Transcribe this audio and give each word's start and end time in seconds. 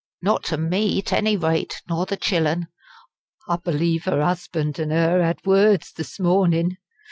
Not 0.23 0.43
to 0.45 0.57
me 0.57 0.99
't 1.03 1.15
any 1.15 1.37
rate, 1.37 1.83
nor 1.87 2.07
the 2.07 2.17
chillen. 2.17 2.65
I 3.47 3.57
believe 3.57 4.07
'er 4.07 4.17
'usband 4.19 4.79
an' 4.79 4.91
'er 4.91 5.21
'ad 5.21 5.45
words 5.45 5.91
this 5.91 6.19
mornin'. 6.19 6.77